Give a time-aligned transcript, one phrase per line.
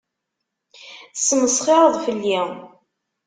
[1.15, 2.39] Tesmesxireḍ fell-i.